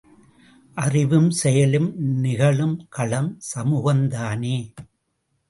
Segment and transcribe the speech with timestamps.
[0.77, 1.89] அறிவும் செயலும்
[2.21, 4.57] நிகழும் களம் சமூகம், தானே!